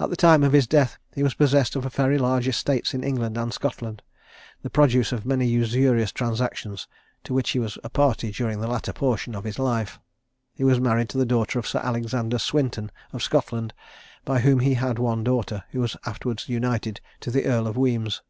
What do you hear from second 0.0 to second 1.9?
At the time of his death, he was possessed of